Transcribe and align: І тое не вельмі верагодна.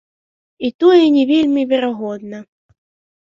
І 0.69 0.69
тое 0.83 1.03
не 1.17 1.25
вельмі 1.31 1.65
верагодна. 1.73 2.39